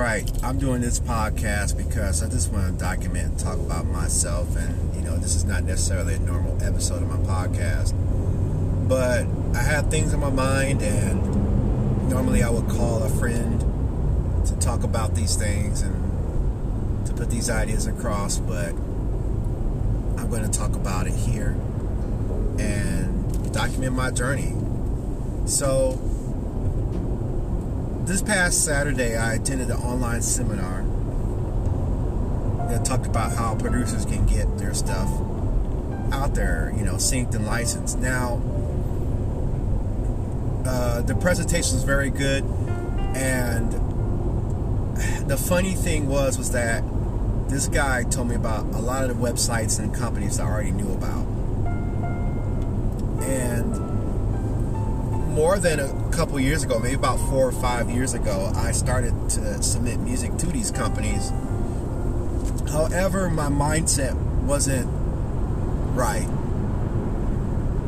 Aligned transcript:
right, 0.00 0.30
I'm 0.42 0.58
doing 0.58 0.80
this 0.80 0.98
podcast 0.98 1.76
because 1.76 2.22
I 2.22 2.28
just 2.28 2.50
want 2.50 2.72
to 2.72 2.82
document 2.82 3.26
and 3.26 3.38
talk 3.38 3.58
about 3.58 3.84
myself. 3.84 4.56
And, 4.56 4.94
you 4.94 5.02
know, 5.02 5.18
this 5.18 5.34
is 5.36 5.44
not 5.44 5.64
necessarily 5.64 6.14
a 6.14 6.18
normal 6.18 6.56
episode 6.62 7.02
of 7.02 7.08
my 7.08 7.16
podcast. 7.16 7.92
But 8.88 9.26
I 9.54 9.62
have 9.62 9.90
things 9.90 10.14
in 10.14 10.20
my 10.20 10.30
mind, 10.30 10.80
and 10.80 12.08
normally 12.08 12.42
I 12.42 12.48
would 12.48 12.68
call 12.68 13.02
a 13.02 13.10
friend 13.10 13.60
to 14.46 14.56
talk 14.58 14.84
about 14.84 15.14
these 15.14 15.36
things 15.36 15.82
and 15.82 17.06
to 17.06 17.12
put 17.12 17.28
these 17.30 17.50
ideas 17.50 17.86
across. 17.86 18.38
But 18.38 18.70
I'm 18.70 20.30
going 20.30 20.50
to 20.50 20.58
talk 20.58 20.76
about 20.76 21.08
it 21.08 21.14
here 21.14 21.56
and 22.58 23.52
document 23.52 23.94
my 23.94 24.10
journey. 24.10 24.54
So, 25.44 26.00
this 28.06 28.22
past 28.22 28.64
Saturday, 28.64 29.16
I 29.16 29.34
attended 29.34 29.70
an 29.70 29.76
online 29.76 30.22
seminar 30.22 30.82
that 32.68 32.84
talked 32.84 33.06
about 33.06 33.32
how 33.32 33.54
producers 33.56 34.04
can 34.04 34.26
get 34.26 34.58
their 34.58 34.74
stuff 34.74 35.08
out 36.12 36.34
there, 36.34 36.72
you 36.76 36.84
know, 36.84 36.94
synced 36.94 37.34
and 37.34 37.46
licensed. 37.46 37.98
Now, 37.98 38.40
uh, 40.66 41.02
the 41.02 41.14
presentation 41.14 41.74
was 41.74 41.84
very 41.84 42.10
good, 42.10 42.44
and 43.14 43.72
the 45.28 45.36
funny 45.36 45.74
thing 45.74 46.06
was 46.08 46.38
was 46.38 46.52
that 46.52 46.82
this 47.48 47.66
guy 47.68 48.04
told 48.04 48.28
me 48.28 48.34
about 48.34 48.66
a 48.66 48.78
lot 48.78 49.02
of 49.02 49.08
the 49.08 49.14
websites 49.22 49.78
and 49.78 49.94
companies 49.94 50.38
I 50.38 50.44
already 50.46 50.70
knew 50.70 50.92
about, 50.92 51.26
and 53.24 53.79
more 55.30 55.58
than 55.58 55.78
a 55.78 56.10
couple 56.10 56.38
years 56.40 56.64
ago, 56.64 56.78
maybe 56.78 56.94
about 56.94 57.18
four 57.30 57.48
or 57.48 57.52
five 57.52 57.88
years 57.88 58.14
ago, 58.14 58.52
I 58.54 58.72
started 58.72 59.14
to 59.30 59.62
submit 59.62 60.00
music 60.00 60.36
to 60.38 60.46
these 60.46 60.70
companies. 60.70 61.30
However, 62.70 63.30
my 63.30 63.48
mindset 63.48 64.14
wasn't 64.44 64.88
right. 65.94 66.28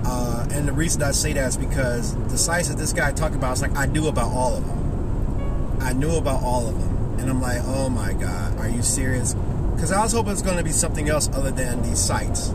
Uh, 0.04 0.46
and 0.52 0.66
the 0.66 0.72
reason 0.72 1.02
I 1.02 1.10
say 1.10 1.32
that 1.32 1.48
is 1.48 1.56
because 1.56 2.14
the 2.28 2.38
sites 2.38 2.68
that 2.68 2.78
this 2.78 2.92
guy 2.92 3.12
talked 3.12 3.34
about, 3.34 3.52
it's 3.52 3.62
like 3.62 3.76
I 3.76 3.86
knew 3.86 4.08
about 4.08 4.32
all 4.32 4.56
of 4.56 4.66
them. 4.66 5.80
I 5.80 5.92
knew 5.92 6.16
about 6.16 6.42
all 6.42 6.68
of 6.68 6.78
them. 6.78 7.18
And 7.20 7.30
I'm 7.30 7.40
like, 7.40 7.60
oh 7.64 7.88
my 7.88 8.12
God, 8.14 8.58
are 8.58 8.68
you 8.68 8.82
serious? 8.82 9.34
Because 9.74 9.92
I 9.92 10.02
was 10.02 10.12
hoping 10.12 10.32
it's 10.32 10.42
going 10.42 10.58
to 10.58 10.64
be 10.64 10.72
something 10.72 11.08
else 11.08 11.28
other 11.28 11.50
than 11.50 11.82
these 11.82 12.00
sites, 12.00 12.50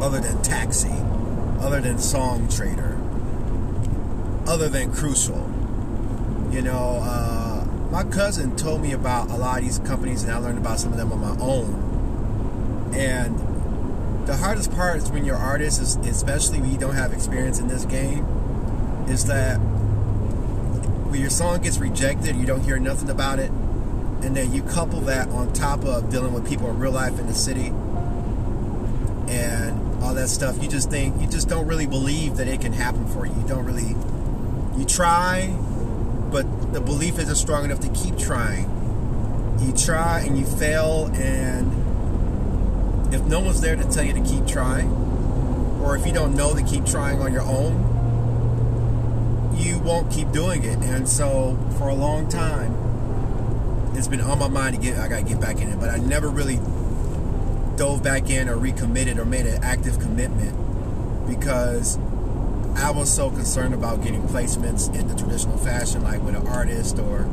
other 0.00 0.20
than 0.20 0.42
Taxi, 0.42 0.92
other 1.60 1.80
than 1.80 1.96
Songtradr 1.96 2.95
other 4.46 4.68
than 4.68 4.92
crucial. 4.92 5.38
You 6.50 6.62
know, 6.62 7.00
uh, 7.02 7.64
my 7.90 8.04
cousin 8.04 8.56
told 8.56 8.80
me 8.80 8.92
about 8.92 9.30
a 9.30 9.36
lot 9.36 9.58
of 9.58 9.64
these 9.64 9.78
companies, 9.80 10.22
and 10.22 10.32
I 10.32 10.38
learned 10.38 10.58
about 10.58 10.78
some 10.80 10.92
of 10.92 10.98
them 10.98 11.12
on 11.12 11.20
my 11.20 11.36
own. 11.42 12.92
And 12.94 14.26
the 14.26 14.36
hardest 14.36 14.72
part 14.72 14.98
is 14.98 15.10
when 15.10 15.24
you're 15.24 15.36
artist, 15.36 15.80
is, 15.80 15.96
especially 15.96 16.60
when 16.60 16.70
you 16.70 16.78
don't 16.78 16.94
have 16.94 17.12
experience 17.12 17.58
in 17.58 17.68
this 17.68 17.84
game, 17.84 18.24
is 19.08 19.26
that 19.26 19.56
when 19.56 21.20
your 21.20 21.30
song 21.30 21.62
gets 21.62 21.78
rejected, 21.78 22.36
you 22.36 22.46
don't 22.46 22.62
hear 22.62 22.78
nothing 22.78 23.10
about 23.10 23.38
it, 23.38 23.50
and 23.50 24.36
then 24.36 24.52
you 24.52 24.62
couple 24.62 25.00
that 25.02 25.28
on 25.28 25.52
top 25.52 25.84
of 25.84 26.10
dealing 26.10 26.32
with 26.32 26.48
people 26.48 26.70
in 26.70 26.78
real 26.78 26.92
life 26.92 27.18
in 27.18 27.26
the 27.26 27.34
city, 27.34 27.72
and 29.28 30.02
all 30.02 30.14
that 30.14 30.28
stuff. 30.28 30.62
You 30.62 30.68
just 30.68 30.90
think 30.90 31.20
you 31.20 31.26
just 31.26 31.48
don't 31.48 31.66
really 31.66 31.86
believe 31.86 32.36
that 32.36 32.48
it 32.48 32.60
can 32.60 32.72
happen 32.72 33.06
for 33.08 33.26
you. 33.26 33.34
You 33.34 33.46
don't 33.46 33.64
really 33.64 33.94
you 34.76 34.84
try, 34.84 35.48
but 36.30 36.72
the 36.72 36.80
belief 36.80 37.18
isn't 37.18 37.36
strong 37.36 37.64
enough 37.64 37.80
to 37.80 37.88
keep 37.88 38.18
trying. 38.18 38.70
You 39.60 39.72
try 39.72 40.20
and 40.20 40.38
you 40.38 40.44
fail, 40.44 41.10
and 41.14 41.72
if 43.14 43.22
no 43.22 43.40
one's 43.40 43.60
there 43.60 43.76
to 43.76 43.84
tell 43.84 44.04
you 44.04 44.12
to 44.12 44.20
keep 44.20 44.46
trying, 44.46 44.90
or 45.82 45.96
if 45.96 46.06
you 46.06 46.12
don't 46.12 46.36
know 46.36 46.54
to 46.54 46.62
keep 46.62 46.84
trying 46.84 47.20
on 47.20 47.32
your 47.32 47.42
own, 47.42 47.94
you 49.56 49.78
won't 49.78 50.12
keep 50.12 50.30
doing 50.32 50.64
it. 50.64 50.78
And 50.78 51.08
so, 51.08 51.56
for 51.78 51.88
a 51.88 51.94
long 51.94 52.28
time, 52.28 52.74
it's 53.96 54.08
been 54.08 54.20
on 54.20 54.38
my 54.38 54.48
mind 54.48 54.76
to 54.76 54.82
get. 54.82 54.98
I 54.98 55.08
gotta 55.08 55.22
get 55.22 55.40
back 55.40 55.60
in 55.60 55.68
it, 55.68 55.80
but 55.80 55.88
I 55.88 55.96
never 55.96 56.28
really 56.28 56.60
dove 57.76 58.02
back 58.02 58.28
in 58.30 58.48
or 58.48 58.56
recommitted 58.56 59.18
or 59.18 59.24
made 59.24 59.46
an 59.46 59.62
active 59.62 59.98
commitment 59.98 60.54
because 61.26 61.98
I 62.76 62.90
was 62.90 63.12
so 63.12 63.30
concerned 63.30 63.74
about 63.74 64.02
getting 64.02 64.22
placements 64.28 64.94
in 64.94 65.08
the 65.08 65.14
traditional 65.14 65.56
fashion, 65.56 66.02
like 66.02 66.22
with 66.22 66.36
an 66.36 66.46
artist 66.46 66.98
or, 66.98 67.28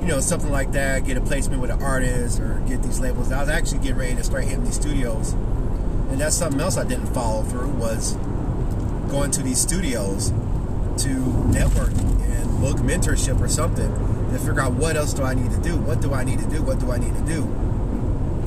you 0.00 0.06
know, 0.06 0.20
something 0.20 0.50
like 0.50 0.72
that, 0.72 1.04
get 1.04 1.16
a 1.16 1.20
placement 1.20 1.60
with 1.60 1.70
an 1.70 1.82
artist 1.82 2.38
or 2.38 2.62
get 2.68 2.82
these 2.82 3.00
labels. 3.00 3.32
I 3.32 3.40
was 3.40 3.48
actually 3.48 3.80
getting 3.80 3.98
ready 3.98 4.14
to 4.14 4.24
start 4.24 4.44
hitting 4.44 4.64
these 4.64 4.76
studios. 4.76 5.32
And 5.32 6.20
that's 6.20 6.36
something 6.36 6.60
else 6.60 6.76
I 6.76 6.84
didn't 6.84 7.08
follow 7.08 7.42
through 7.42 7.70
was 7.70 8.14
going 9.10 9.32
to 9.32 9.42
these 9.42 9.58
studios 9.58 10.30
to 10.98 11.08
network 11.48 11.90
and 11.90 12.60
book 12.60 12.76
mentorship 12.78 13.40
or 13.40 13.48
something 13.48 13.92
to 14.30 14.38
figure 14.38 14.60
out 14.60 14.72
what 14.74 14.96
else 14.96 15.12
do 15.12 15.24
I 15.24 15.34
need 15.34 15.50
to 15.50 15.60
do? 15.60 15.76
What 15.76 16.00
do 16.00 16.14
I 16.14 16.22
need 16.22 16.38
to 16.38 16.48
do? 16.48 16.62
What 16.62 16.78
do 16.78 16.92
I 16.92 16.98
need 16.98 17.14
to 17.14 17.22
do? 17.22 17.42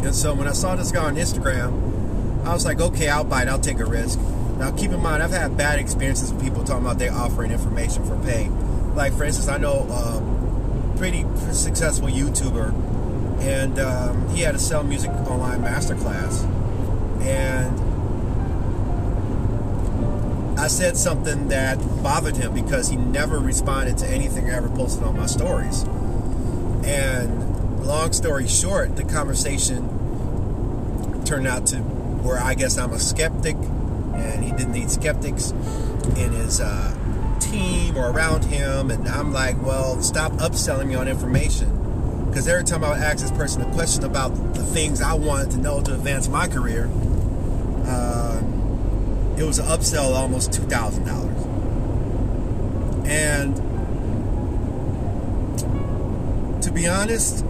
And 0.05 0.15
so 0.15 0.33
when 0.33 0.47
I 0.47 0.53
saw 0.53 0.75
this 0.75 0.91
guy 0.91 1.03
on 1.03 1.15
Instagram, 1.15 2.45
I 2.45 2.53
was 2.53 2.65
like, 2.65 2.79
okay, 2.79 3.09
I'll 3.09 3.25
bite, 3.25 3.49
I'll 3.49 3.59
take 3.59 3.79
a 3.79 3.85
risk. 3.85 4.19
Now, 4.59 4.71
keep 4.71 4.91
in 4.91 5.01
mind, 5.01 5.23
I've 5.23 5.31
had 5.31 5.55
bad 5.55 5.79
experiences 5.79 6.33
with 6.33 6.43
people 6.43 6.65
talking 6.65 6.85
about 6.85 6.99
they're 6.99 7.13
offering 7.13 7.51
information 7.51 8.03
for 8.03 8.17
pay. 8.25 8.49
Like, 8.93 9.13
for 9.13 9.23
instance, 9.23 9.47
I 9.47 9.57
know 9.57 9.87
a 9.89 10.17
um, 10.17 10.93
pretty 10.97 11.25
successful 11.53 12.09
YouTuber, 12.09 13.39
and 13.41 13.79
um, 13.79 14.27
he 14.35 14.41
had 14.41 14.55
a 14.55 14.59
sell 14.59 14.83
music 14.83 15.11
online 15.11 15.61
masterclass. 15.61 16.43
And 17.21 17.79
I 20.59 20.67
said 20.67 20.97
something 20.97 21.47
that 21.47 21.77
bothered 22.03 22.35
him 22.35 22.53
because 22.53 22.89
he 22.89 22.97
never 22.97 23.39
responded 23.39 23.97
to 23.99 24.07
anything 24.09 24.49
I 24.49 24.55
ever 24.55 24.67
posted 24.67 25.03
on 25.03 25.15
my 25.15 25.27
stories. 25.27 25.83
And 26.83 27.85
long 27.85 28.11
story 28.11 28.49
short, 28.49 28.97
the 28.97 29.05
conversation 29.05 29.87
turned 31.23 31.47
out 31.47 31.67
to 31.67 31.77
where 31.77 32.39
I 32.39 32.55
guess 32.55 32.77
I'm 32.77 32.91
a 32.91 32.99
skeptic 32.99 33.55
and 34.19 34.43
he 34.43 34.51
didn't 34.51 34.73
need 34.73 34.91
skeptics 34.91 35.53
in 36.17 36.33
his 36.33 36.61
uh, 36.61 36.95
team 37.39 37.97
or 37.97 38.11
around 38.11 38.45
him. 38.45 38.91
And 38.91 39.07
I'm 39.07 39.33
like, 39.33 39.61
well, 39.61 40.01
stop 40.01 40.31
upselling 40.33 40.87
me 40.87 40.95
on 40.95 41.07
information. 41.07 41.75
Because 42.27 42.47
every 42.47 42.63
time 42.63 42.83
I 42.83 42.89
would 42.89 42.99
ask 42.99 43.19
this 43.19 43.31
person 43.31 43.61
a 43.61 43.73
question 43.73 44.03
about 44.03 44.29
the 44.53 44.63
things 44.63 45.01
I 45.01 45.13
wanted 45.13 45.51
to 45.51 45.57
know 45.57 45.81
to 45.81 45.93
advance 45.93 46.27
my 46.27 46.47
career, 46.47 46.89
uh, 47.85 48.41
it 49.37 49.43
was 49.43 49.57
an 49.57 49.65
upsell 49.65 50.13
almost 50.13 50.51
$2,000. 50.51 53.07
And 53.07 53.55
to 56.61 56.71
be 56.71 56.87
honest, 56.87 57.43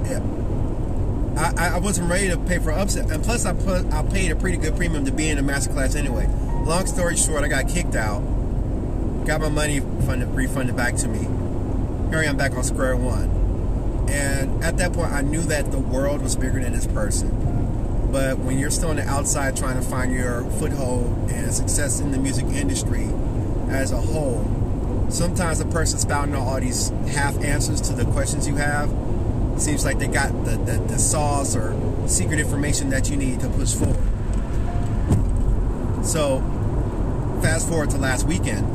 I, 1.35 1.71
I 1.73 1.79
wasn't 1.79 2.09
ready 2.09 2.29
to 2.29 2.37
pay 2.37 2.59
for 2.59 2.71
upsell. 2.71 3.11
And 3.11 3.23
plus, 3.23 3.45
I, 3.45 3.53
put, 3.53 3.85
I 3.91 4.03
paid 4.03 4.31
a 4.31 4.35
pretty 4.35 4.57
good 4.57 4.77
premium 4.77 5.03
to 5.05 5.11
be 5.11 5.27
in 5.27 5.37
a 5.37 5.43
masterclass 5.43 5.97
anyway 5.97 6.29
long 6.63 6.85
story 6.85 7.15
short, 7.15 7.43
I 7.43 7.47
got 7.47 7.67
kicked 7.67 7.95
out, 7.95 8.21
got 9.25 9.41
my 9.41 9.49
money 9.49 9.79
funded, 10.05 10.29
refunded 10.29 10.75
back 10.75 10.95
to 10.97 11.07
me. 11.07 11.19
Here 12.09 12.19
I 12.19 12.25
am 12.25 12.37
back 12.37 12.53
on 12.53 12.63
square 12.63 12.95
one. 12.95 13.29
And 14.09 14.63
at 14.63 14.77
that 14.77 14.93
point, 14.93 15.11
I 15.11 15.21
knew 15.21 15.41
that 15.41 15.71
the 15.71 15.79
world 15.79 16.21
was 16.21 16.35
bigger 16.35 16.59
than 16.61 16.73
this 16.73 16.87
person. 16.87 18.09
But 18.11 18.39
when 18.39 18.57
you're 18.57 18.71
still 18.71 18.89
on 18.89 18.95
the 18.95 19.07
outside 19.07 19.55
trying 19.55 19.75
to 19.75 19.87
find 19.87 20.11
your 20.11 20.43
foothold 20.51 21.29
and 21.29 21.53
success 21.53 21.99
in 21.99 22.11
the 22.11 22.17
music 22.17 22.45
industry 22.47 23.07
as 23.69 23.91
a 23.91 24.01
whole, 24.01 25.07
sometimes 25.09 25.59
a 25.59 25.65
person 25.65 25.99
spouting 25.99 26.33
all 26.33 26.59
these 26.59 26.89
half 27.09 27.37
answers 27.39 27.81
to 27.81 27.93
the 27.93 28.05
questions 28.05 28.47
you 28.47 28.55
have 28.55 28.89
seems 29.57 29.85
like 29.85 29.99
they 29.99 30.07
got 30.07 30.31
the, 30.45 30.51
the, 30.57 30.79
the 30.87 30.97
sauce 30.97 31.55
or 31.55 31.75
secret 32.07 32.39
information 32.39 32.89
that 32.89 33.09
you 33.09 33.17
need 33.17 33.39
to 33.41 33.49
push 33.49 33.73
forward. 33.73 34.18
So 36.03 36.39
fast 37.41 37.67
forward 37.67 37.89
to 37.91 37.97
last 37.97 38.25
weekend. 38.25 38.67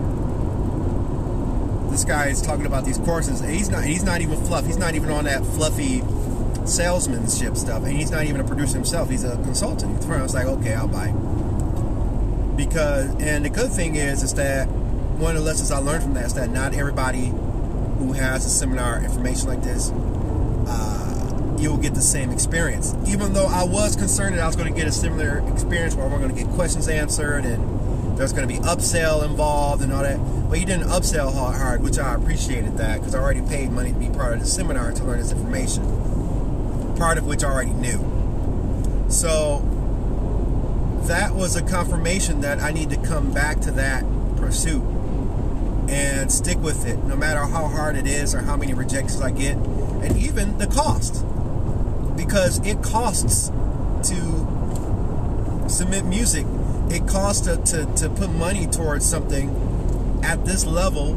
This 1.93 2.05
guy 2.05 2.27
is 2.27 2.43
talking 2.43 2.67
about 2.67 2.85
these 2.85 2.99
courses. 2.99 3.41
he's 3.41 3.71
not. 3.71 3.85
He's 3.85 4.03
not 4.03 4.21
even 4.21 4.43
fluff. 4.45 4.67
He's 4.67 4.79
not 4.79 4.95
even 4.95 5.11
on 5.11 5.25
that 5.25 5.45
fluffy 5.45 6.03
salesmanship 6.67 7.57
stuff. 7.57 7.85
And 7.85 7.93
he's 7.93 8.11
not 8.11 8.25
even 8.25 8.41
a 8.41 8.45
producer 8.45 8.75
himself. 8.75 9.11
He's 9.11 9.25
a 9.25 9.37
consultant. 9.37 10.05
I 10.05 10.23
was 10.23 10.35
like, 10.35 10.47
okay, 10.47 10.75
I'll 10.75 10.89
buy. 10.89 11.13
Because 12.57 13.11
and 13.21 13.45
the 13.45 13.51
good 13.51 13.71
thing 13.71 13.97
is, 13.97 14.23
is 14.23 14.35
that 14.35 14.69
one 14.69 15.37
of 15.37 15.43
the 15.43 15.47
lessons 15.47 15.71
I 15.71 15.79
learned 15.79 16.03
from 16.03 16.15
that 16.15 16.27
is 16.27 16.35
that 16.35 16.51
not 16.51 16.75
everybody 16.75 17.27
who 17.99 18.13
has 18.13 18.45
a 18.45 18.51
seminar 18.51 19.03
information 19.03 19.49
like 19.49 19.63
this, 19.63 19.91
you'll 21.65 21.79
get 21.79 21.95
the 21.95 22.03
same 22.03 22.31
experience. 22.31 22.95
Even 23.09 23.33
though 23.33 23.47
I 23.47 23.65
was 23.65 23.97
concerned 23.97 24.37
that 24.37 24.43
I 24.43 24.47
was 24.47 24.55
going 24.55 24.71
to 24.71 24.79
get 24.79 24.87
a 24.87 24.93
similar 24.93 25.39
experience 25.51 25.95
where 25.95 26.07
we're 26.07 26.19
going 26.19 26.35
to 26.35 26.37
get 26.37 26.47
questions 26.53 26.89
answered 26.89 27.47
and 27.47 28.19
there's 28.19 28.35
going 28.35 28.47
to 28.47 28.55
be 28.55 28.61
upsell 28.61 29.25
involved 29.25 29.83
and 29.83 29.91
all 29.91 30.03
that. 30.03 30.19
But 30.51 30.59
he 30.59 30.67
didn't 30.67 30.89
upsell 30.89 31.33
hard, 31.33 31.57
hard 31.57 31.83
which 31.83 31.99
I 31.99 32.15
appreciated 32.15 32.77
that 32.77 32.99
because 32.99 33.15
I 33.15 33.19
already 33.19 33.41
paid 33.41 33.71
money 33.73 33.93
to 33.93 33.99
be 33.99 34.11
part 34.11 34.35
of 34.35 34.41
the 34.41 34.47
seminar 34.47 34.93
to 34.93 35.05
learn 35.05 35.19
this 35.19 35.33
information, 35.33 35.85
part 36.97 37.17
of 37.17 37.25
which 37.25 37.43
I 37.43 37.51
already 37.51 37.73
knew. 37.73 39.07
So 39.09 39.61
that 41.07 41.35
was 41.35 41.57
a 41.57 41.63
confirmation 41.63 42.43
that 42.43 42.61
I 42.61 42.73
need 42.73 42.91
to 42.91 42.99
come 42.99 43.33
back 43.33 43.61
to 43.61 43.71
that 43.71 44.05
pursuit 44.37 44.83
and 45.89 46.31
stick 46.31 46.59
with 46.59 46.87
it, 46.87 47.03
no 47.05 47.17
matter 47.17 47.41
how 47.41 47.69
hard 47.69 47.97
it 47.97 48.07
is 48.07 48.35
or 48.35 48.43
how 48.43 48.55
many 48.55 48.75
rejections 48.75 49.23
I 49.23 49.31
get, 49.31 49.57
and 49.57 50.19
even 50.19 50.59
the 50.59 50.67
cost. 50.67 51.25
Because 52.25 52.65
it 52.67 52.83
costs 52.83 53.49
to 54.09 55.69
submit 55.69 56.05
music, 56.07 56.47
it 56.91 57.07
costs 57.07 57.47
to, 57.47 57.57
to, 57.57 57.87
to 57.97 58.09
put 58.09 58.31
money 58.31 58.67
towards 58.67 59.05
something 59.05 60.21
at 60.25 60.45
this 60.45 60.65
level. 60.65 61.13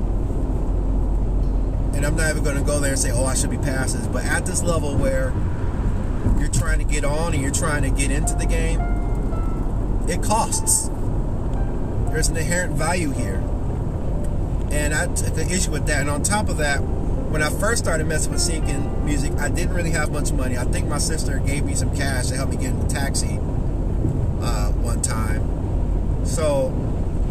And 1.96 2.06
I'm 2.06 2.16
not 2.16 2.30
even 2.30 2.44
going 2.44 2.58
to 2.58 2.64
go 2.64 2.80
there 2.80 2.92
and 2.92 3.00
say, 3.00 3.12
oh, 3.12 3.26
I 3.26 3.36
should 3.36 3.50
be 3.50 3.58
past 3.58 3.98
this, 3.98 4.06
but 4.08 4.26
at 4.26 4.46
this 4.46 4.62
level 4.62 4.96
where 4.98 5.34
you're 6.40 6.52
trying 6.52 6.80
to 6.80 6.86
get 6.86 7.06
on 7.06 7.34
and 7.34 7.42
you're 7.42 7.52
trying 7.52 7.84
to 7.84 7.90
get 7.90 8.12
into 8.12 8.36
the 8.36 8.46
game, 8.46 8.80
it 10.10 10.22
costs. 10.22 10.90
There's 12.12 12.28
an 12.28 12.38
inherent 12.38 12.74
value 12.74 13.12
here. 13.12 13.44
And 14.72 14.94
I 14.94 15.08
took 15.14 15.38
an 15.38 15.50
issue 15.50 15.72
with 15.72 15.88
that. 15.88 16.02
And 16.02 16.10
on 16.10 16.22
top 16.24 16.50
of 16.50 16.58
that, 16.58 16.82
when 17.30 17.42
I 17.42 17.50
first 17.50 17.84
started 17.84 18.08
messing 18.08 18.32
with 18.32 18.42
syncing 18.42 19.04
music, 19.04 19.34
I 19.34 19.50
didn't 19.50 19.74
really 19.74 19.92
have 19.92 20.12
much 20.12 20.32
money. 20.32 20.58
I 20.58 20.64
think 20.64 20.88
my 20.88 20.98
sister 20.98 21.40
gave 21.40 21.66
me 21.66 21.76
some 21.76 21.96
cash 21.96 22.28
to 22.28 22.36
help 22.36 22.50
me 22.50 22.58
get 22.58 22.68
in 22.68 22.80
the 22.80 22.88
taxi 22.88 23.38
uh, 24.42 24.72
one 24.72 25.02
time. 25.02 26.26
So, 26.26 26.70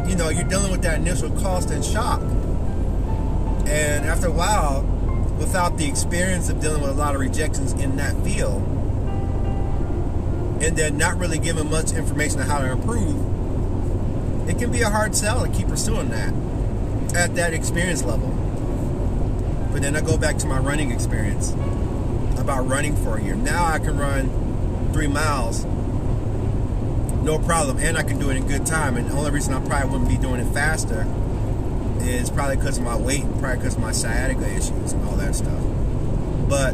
you 0.06 0.14
know, 0.14 0.28
you're 0.28 0.48
dealing 0.48 0.70
with 0.70 0.82
that 0.82 1.00
initial 1.00 1.30
cost 1.40 1.70
and 1.70 1.84
shock. 1.84 2.20
And 3.66 4.04
after 4.04 4.28
a 4.28 4.32
while, 4.32 4.82
without 5.38 5.78
the 5.78 5.88
experience 5.88 6.48
of 6.50 6.60
dealing 6.60 6.82
with 6.82 6.90
a 6.90 6.94
lot 6.94 7.14
of 7.14 7.20
rejections 7.20 7.72
in 7.72 7.96
that 7.96 8.14
field, 8.22 8.62
and 10.62 10.76
then 10.76 10.96
not 10.96 11.18
really 11.18 11.38
given 11.38 11.70
much 11.70 11.92
information 11.92 12.40
on 12.40 12.46
how 12.46 12.58
to 12.58 12.70
improve, 12.70 14.48
it 14.48 14.58
can 14.58 14.70
be 14.70 14.82
a 14.82 14.90
hard 14.90 15.14
sell 15.14 15.44
to 15.44 15.52
keep 15.52 15.68
pursuing 15.68 16.10
that 16.10 16.34
at 17.14 17.34
that 17.34 17.54
experience 17.54 18.04
level. 18.04 18.45
But 19.76 19.82
then 19.82 19.94
I 19.94 20.00
go 20.00 20.16
back 20.16 20.38
to 20.38 20.46
my 20.46 20.58
running 20.58 20.90
experience 20.90 21.52
about 22.38 22.66
running 22.66 22.96
for 22.96 23.18
a 23.18 23.22
year. 23.22 23.34
Now 23.34 23.66
I 23.66 23.78
can 23.78 23.98
run 23.98 24.90
three 24.94 25.06
miles, 25.06 25.66
no 27.22 27.38
problem, 27.38 27.76
and 27.80 27.98
I 27.98 28.02
can 28.02 28.18
do 28.18 28.30
it 28.30 28.38
in 28.38 28.48
good 28.48 28.64
time. 28.64 28.96
And 28.96 29.10
the 29.10 29.12
only 29.12 29.32
reason 29.32 29.52
I 29.52 29.60
probably 29.60 29.90
wouldn't 29.90 30.08
be 30.08 30.16
doing 30.16 30.40
it 30.40 30.50
faster 30.54 31.06
is 32.00 32.30
probably 32.30 32.56
because 32.56 32.78
of 32.78 32.84
my 32.84 32.96
weight, 32.96 33.24
probably 33.38 33.56
because 33.56 33.74
of 33.74 33.82
my 33.82 33.92
sciatica 33.92 34.48
issues 34.48 34.92
and 34.94 35.04
all 35.10 35.16
that 35.16 35.34
stuff. 35.34 35.62
But 36.48 36.72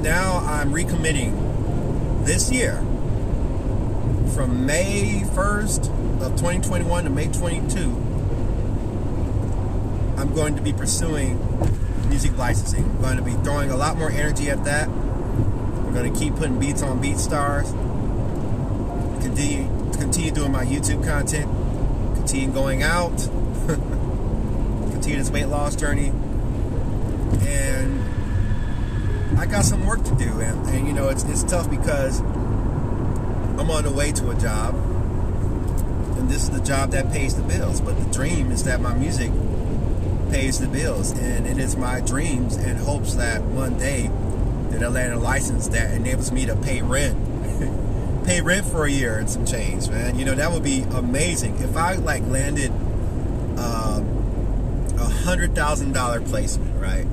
now 0.00 0.44
I'm 0.46 0.72
recommitting 0.72 2.24
this 2.24 2.52
year 2.52 2.76
from 4.32 4.64
May 4.64 5.22
1st 5.24 6.22
of 6.22 6.36
2021 6.36 7.02
to 7.02 7.10
May 7.10 7.26
22. 7.26 8.11
I'm 10.22 10.32
going 10.34 10.54
to 10.54 10.62
be 10.62 10.72
pursuing 10.72 11.36
music 12.08 12.38
licensing. 12.38 12.84
I'm 12.84 13.02
going 13.02 13.16
to 13.16 13.24
be 13.24 13.32
throwing 13.42 13.72
a 13.72 13.76
lot 13.76 13.96
more 13.96 14.08
energy 14.08 14.50
at 14.50 14.64
that. 14.66 14.88
I'm 14.88 15.92
going 15.92 16.12
to 16.12 16.16
keep 16.16 16.36
putting 16.36 16.60
beats 16.60 16.80
on 16.80 17.02
BeatStars. 17.02 17.68
Continue, 19.20 19.66
continue 19.98 20.30
doing 20.30 20.52
my 20.52 20.64
YouTube 20.64 21.04
content. 21.04 21.50
Continue 22.14 22.52
going 22.52 22.84
out. 22.84 23.10
continue 24.92 25.18
this 25.18 25.28
weight 25.28 25.46
loss 25.46 25.74
journey. 25.74 26.12
And 27.40 28.00
I 29.40 29.46
got 29.46 29.64
some 29.64 29.84
work 29.84 30.04
to 30.04 30.14
do, 30.14 30.40
and, 30.40 30.68
and 30.68 30.86
you 30.86 30.92
know 30.92 31.08
it's 31.08 31.24
it's 31.24 31.42
tough 31.42 31.68
because 31.68 32.20
I'm 32.20 33.68
on 33.68 33.82
the 33.82 33.90
way 33.90 34.12
to 34.12 34.30
a 34.30 34.36
job, 34.36 34.76
and 36.16 36.28
this 36.28 36.44
is 36.44 36.50
the 36.50 36.60
job 36.60 36.92
that 36.92 37.10
pays 37.10 37.34
the 37.34 37.42
bills. 37.42 37.80
But 37.80 37.98
the 37.98 38.08
dream 38.12 38.52
is 38.52 38.62
that 38.64 38.80
my 38.80 38.94
music 38.94 39.32
pays 40.32 40.58
the 40.58 40.66
bills, 40.66 41.12
and 41.12 41.46
it 41.46 41.58
is 41.58 41.76
my 41.76 42.00
dreams 42.00 42.56
and 42.56 42.78
hopes 42.78 43.14
that 43.14 43.42
one 43.42 43.78
day 43.78 44.10
that 44.70 44.82
I 44.82 44.88
land 44.88 45.12
a 45.12 45.18
license 45.18 45.68
that 45.68 45.92
enables 45.92 46.32
me 46.32 46.46
to 46.46 46.56
pay 46.56 46.80
rent, 46.80 48.24
pay 48.24 48.40
rent 48.40 48.66
for 48.66 48.86
a 48.86 48.90
year 48.90 49.18
and 49.18 49.28
some 49.28 49.44
change, 49.44 49.90
man. 49.90 50.18
You 50.18 50.24
know 50.24 50.34
that 50.34 50.50
would 50.50 50.64
be 50.64 50.82
amazing 50.90 51.58
if 51.58 51.76
I 51.76 51.96
like 51.96 52.26
landed 52.26 52.70
um, 53.58 54.88
a 54.98 55.04
hundred 55.04 55.54
thousand 55.54 55.92
dollar 55.92 56.22
placement, 56.22 56.80
right? 56.80 57.06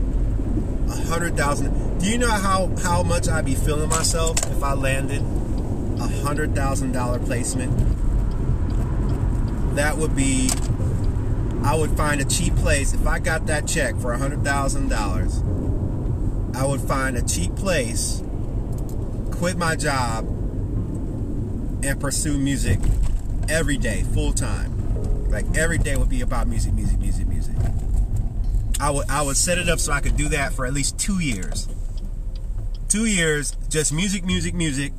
A 0.88 1.06
hundred 1.07 1.36
thousand 1.36 2.00
do 2.00 2.06
you 2.10 2.18
know 2.18 2.31
how, 2.31 2.72
how 2.81 3.04
much 3.04 3.27
I'd 3.27 3.44
be 3.44 3.56
feeling 3.56 3.89
myself 3.89 4.38
if 4.50 4.63
I 4.63 4.74
landed 4.74 5.22
a 6.00 6.07
hundred 6.24 6.56
thousand 6.56 6.94
dollar 6.94 7.19
placement? 7.19 7.77
That 9.75 9.98
would 9.98 10.15
be 10.15 10.50
I 11.63 11.75
would 11.75 11.91
find 11.91 12.21
a 12.21 12.25
cheap 12.25 12.56
place 12.56 12.94
if 12.94 13.06
I 13.06 13.19
got 13.19 13.47
that 13.47 13.67
check 13.67 13.95
for 13.97 14.13
a 14.13 14.17
hundred 14.17 14.44
thousand 14.44 14.89
dollars. 14.89 15.41
I 16.56 16.65
would 16.65 16.81
find 16.81 17.15
a 17.17 17.21
cheap 17.21 17.56
place, 17.56 18.23
quit 19.31 19.57
my 19.57 19.75
job, 19.75 20.25
and 21.83 22.00
pursue 22.00 22.38
music 22.38 22.79
every 23.47 23.77
day, 23.77 24.03
full 24.13 24.33
time. 24.33 25.29
Like 25.29 25.45
every 25.57 25.77
day 25.77 25.95
would 25.95 26.09
be 26.09 26.21
about 26.21 26.47
music, 26.47 26.73
music, 26.73 27.00
music, 27.00 27.27
music. 27.27 27.56
I 28.79 28.89
would 28.91 29.09
I 29.09 29.21
would 29.21 29.38
set 29.38 29.57
it 29.57 29.69
up 29.69 29.79
so 29.79 29.91
I 29.91 30.00
could 30.01 30.17
do 30.17 30.29
that 30.29 30.53
for 30.53 30.65
at 30.65 30.73
least 30.73 30.97
two 30.97 31.19
years 31.19 31.67
two 32.89 33.05
years, 33.05 33.55
just 33.69 33.94
music, 33.94 34.25
music, 34.25 34.53
music, 34.55 34.91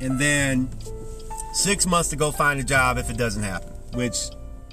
and 0.00 0.18
then 0.18 0.68
six 1.54 1.86
months 1.86 2.10
to 2.10 2.16
go 2.16 2.32
find 2.32 2.60
a 2.60 2.64
job 2.64 2.98
if 2.98 3.08
it 3.08 3.16
doesn't 3.16 3.44
happen, 3.44 3.68
which 3.94 4.16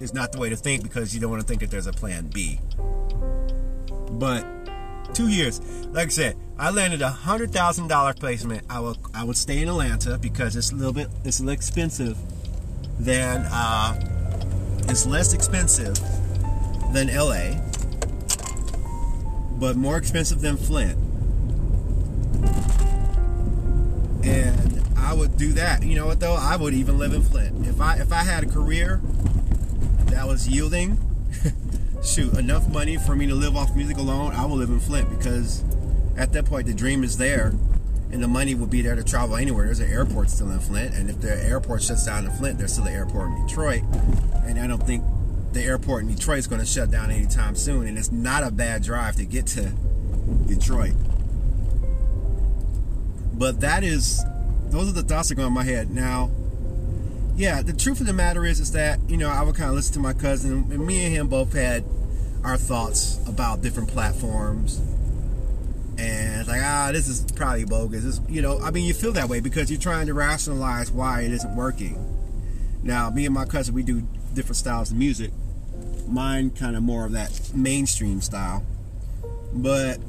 is 0.04 0.14
not 0.14 0.32
the 0.32 0.40
way 0.40 0.50
to 0.50 0.56
think 0.56 0.84
because 0.84 1.16
you 1.16 1.22
don't 1.22 1.32
want 1.32 1.42
to 1.42 1.48
think 1.48 1.62
that 1.62 1.72
there's 1.72 1.88
a 1.88 1.94
plan 1.94 2.28
B. 2.28 2.60
But 4.12 4.46
two 5.14 5.30
years, 5.30 5.62
like 5.88 6.08
I 6.08 6.10
said, 6.10 6.38
I 6.60 6.70
landed 6.70 7.02
a 7.02 7.10
hundred 7.10 7.52
thousand 7.52 7.88
dollar 7.88 8.14
placement. 8.14 8.64
I 8.70 8.80
will 8.80 8.98
I 9.14 9.24
would 9.24 9.38
stay 9.38 9.62
in 9.62 9.70
Atlanta 9.70 10.18
because 10.18 10.56
it's 10.56 10.72
a 10.72 10.76
little 10.76 10.94
bit 10.94 11.08
it's 11.24 11.40
a 11.40 11.44
little 11.44 11.54
expensive 11.54 12.18
than 13.00 13.48
uh, 13.50 14.00
it's 14.90 15.06
less 15.06 15.34
expensive 15.34 15.96
than 16.92 17.08
LA, 17.08 17.56
but 19.60 19.76
more 19.76 19.98
expensive 19.98 20.42
than 20.42 20.58
Flint. 20.58 21.00
and 24.24 24.82
I 24.98 25.14
would 25.14 25.38
do 25.38 25.54
that. 25.54 25.84
You 25.84 25.96
know 25.96 26.06
what 26.06 26.20
though? 26.20 26.36
I 26.36 26.56
would 26.56 26.74
even 26.74 26.98
live 26.98 27.14
in 27.14 27.22
Flint 27.22 27.68
if 27.68 27.80
I 27.82 27.98
if 27.98 28.12
I 28.12 28.24
had 28.24 28.44
a 28.44 28.48
career 28.48 29.02
that 30.08 30.28
was 30.28 30.48
yielding, 30.48 30.98
shoot, 32.04 32.34
enough 32.36 32.68
money 32.70 32.98
for 32.98 33.16
me 33.16 33.28
to 33.28 33.36
live 33.36 33.56
off 33.56 33.76
music 33.76 33.98
alone. 33.98 34.34
I 34.34 34.46
will 34.46 34.58
live 34.58 34.70
in 34.70 34.80
Flint 34.80 35.10
because 35.10 35.64
at 36.18 36.34
that 36.34 36.46
point 36.46 36.68
the 36.68 36.74
dream 36.74 37.04
is 37.04 37.18
there, 37.18 37.54
and 38.12 38.22
the 38.22 38.28
money 38.28 38.56
will 38.56 38.68
be 38.68 38.82
there 38.82 38.96
to 38.96 39.04
travel 39.04 39.36
anywhere. 39.36 39.66
There's 39.66 39.80
an 39.80 39.92
airport 39.92 40.30
still 40.30 40.52
in 40.52 40.60
Flint, 40.60 40.94
and 40.96 41.10
if 41.10 41.22
the 41.22 41.34
airport 41.46 41.84
shuts 41.84 42.06
down 42.06 42.26
in 42.26 42.32
Flint, 42.32 42.58
there's 42.58 42.74
still 42.74 42.86
an 42.86 42.94
airport 42.94 43.30
in 43.30 43.48
Detroit, 43.48 43.84
and 44.46 44.60
I 44.60 44.68
don't 44.68 44.86
think 44.86 45.04
the 45.54 45.64
airport 45.64 46.04
in 46.04 46.14
Detroit 46.14 46.40
is 46.40 46.48
going 46.48 46.62
to 46.62 46.68
shut 46.68 46.92
down 46.92 47.12
anytime 47.12 47.56
soon. 47.56 47.88
And 47.88 47.98
it's 47.98 48.12
not 48.12 48.44
a 48.44 48.52
bad 48.52 48.84
drive 48.84 49.16
to 49.18 49.26
get 49.26 49.48
to 49.48 49.72
Detroit. 50.48 50.94
But 53.34 53.62
that 53.62 53.84
is, 53.84 54.24
those 54.70 54.90
are 54.90 54.94
the 54.94 55.04
thoughts 55.04 55.30
that 55.30 55.36
go 55.36 55.48
in 55.48 55.54
my 55.54 55.64
head. 55.64 55.90
Now, 55.90 56.32
yeah, 57.36 57.62
the 57.62 57.74
truth 57.74 58.00
of 58.00 58.08
the 58.08 58.14
matter 58.14 58.46
is, 58.46 58.60
is 58.60 58.72
that 58.74 59.00
you 59.08 59.18
know 59.18 59.30
I 59.30 59.42
would 59.42 59.56
kind 59.56 59.70
of 59.70 59.76
listen 59.76 59.94
to 59.94 60.00
my 60.00 60.14
cousin, 60.14 60.68
and 60.72 60.86
me 60.86 61.06
and 61.06 61.14
him 61.14 61.28
both 61.28 61.54
had 61.54 61.84
our 62.44 62.58
thoughts 62.58 63.20
about 63.28 63.62
different 63.62 63.90
platforms, 63.90 64.78
and 65.98 66.42
it's 66.42 66.50
like 66.50 66.62
ah, 66.62 66.92
this 66.92 67.08
is 67.08 67.26
probably 67.32 67.66
bogus. 67.66 68.04
This, 68.04 68.22
you 68.30 68.42
know, 68.42 68.60
I 68.60 68.72
mean, 68.72 68.86
you 68.86 68.94
feel 68.94 69.14
that 69.14 69.30
way 69.30 69.40
because 69.40 69.72
you're 69.72 69.80
trying 69.80 70.08
to 70.08 70.14
rationalize 70.14 70.92
why 70.92 71.22
it 71.22 71.32
isn't 71.32 71.56
working. 71.56 71.98
Now, 72.84 73.10
me 73.10 73.26
and 73.26 73.34
my 73.34 73.46
cousin, 73.46 73.74
we 73.74 73.82
do 73.82 74.06
different 74.34 74.58
styles 74.58 74.92
of 74.92 74.98
music. 74.98 75.32
Mine 76.08 76.52
kind 76.52 76.76
of 76.76 76.84
more 76.84 77.06
of 77.06 77.14
that 77.14 77.52
mainstream 77.56 78.22
style, 78.22 78.64
but 79.54 80.00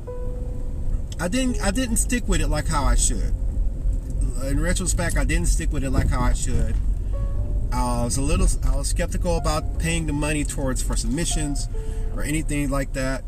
I 1.19 1.29
didn't 1.29 1.63
I 1.63 1.71
didn't 1.71 1.97
stick 1.97 2.29
with 2.29 2.43
it 2.43 2.49
like 2.49 2.67
how 2.67 2.85
I 2.85 2.97
should. 2.97 3.33
In 4.45 4.61
retrospect, 4.61 5.17
I 5.17 5.25
didn't 5.25 5.47
stick 5.47 5.73
with 5.73 5.85
it 5.85 5.91
like 5.91 6.09
how 6.09 6.21
I 6.21 6.35
should. 6.35 6.75
I 7.75 8.05
was 8.05 8.17
a 8.17 8.23
little 8.23 8.47
I 8.65 8.77
was 8.77 8.89
skeptical 8.89 9.37
about 9.37 9.79
paying 9.79 10.07
the 10.07 10.13
money 10.13 10.45
towards 10.45 10.83
for 10.83 10.97
submissions 10.97 11.69
or 12.15 12.23
anything 12.23 12.71
like 12.71 12.93
that. 12.93 13.25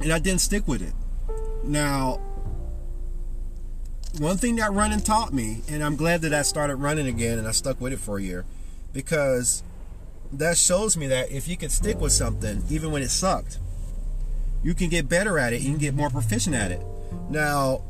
And 0.00 0.12
I 0.12 0.18
didn't 0.18 0.40
stick 0.40 0.66
with 0.68 0.82
it. 0.82 0.94
Now 1.64 2.20
one 4.18 4.38
thing 4.38 4.56
that 4.56 4.72
running 4.72 5.00
taught 5.00 5.34
me, 5.34 5.60
and 5.68 5.84
I'm 5.84 5.96
glad 5.96 6.22
that 6.22 6.32
I 6.32 6.42
started 6.42 6.76
running 6.76 7.06
again 7.06 7.38
and 7.38 7.46
I 7.46 7.50
stuck 7.50 7.80
with 7.80 7.92
it 7.92 7.98
for 7.98 8.18
a 8.18 8.22
year, 8.22 8.46
because 8.94 9.62
that 10.32 10.56
shows 10.56 10.96
me 10.96 11.06
that 11.08 11.30
if 11.30 11.48
you 11.48 11.56
can 11.56 11.68
stick 11.68 12.00
with 12.00 12.12
something, 12.12 12.62
even 12.70 12.92
when 12.92 13.02
it 13.02 13.10
sucked, 13.10 13.58
you 14.62 14.74
can 14.74 14.88
get 14.88 15.08
better 15.08 15.38
at 15.38 15.52
it. 15.52 15.60
You 15.60 15.70
can 15.70 15.78
get 15.78 15.94
more 15.94 16.10
proficient 16.10 16.56
at 16.56 16.72
it. 16.72 16.80
Now, 17.30 17.82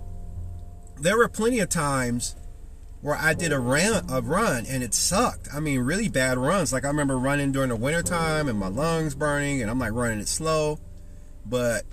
there 1.01 1.17
were 1.17 1.29
plenty 1.29 1.61
of 1.61 1.69
times 1.69 2.35
where 3.07 3.17
I 3.17 3.35
did 3.35 3.53
a 3.53 3.61
run, 3.61 4.05
a 4.11 4.21
run 4.21 4.67
and 4.67 4.83
it 4.83 4.93
sucked. 4.93 5.47
I 5.55 5.61
mean, 5.61 5.79
really 5.79 6.09
bad 6.09 6.39
runs. 6.39 6.73
Like 6.73 6.85
I 6.85 6.89
remember 6.89 7.17
running 7.17 7.53
during 7.53 7.69
the 7.69 7.77
wintertime 7.77 8.49
and 8.49 8.59
my 8.59 8.67
lungs 8.67 9.15
burning 9.15 9.63
and 9.63 9.71
I'm 9.71 9.79
like 9.79 9.93
running 9.93 10.19
it 10.19 10.27
slow, 10.27 10.81
but 11.49 11.85